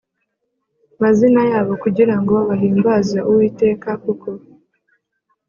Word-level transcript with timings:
mazina 1.01 1.41
yabo 1.51 1.73
kugira 1.83 2.15
ngo 2.21 2.35
bahimbaze 2.49 3.17
Uwiteka 3.29 3.89
kuko 4.03 4.29